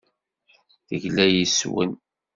Tegla 0.87 1.25
yes-wen. 1.29 1.91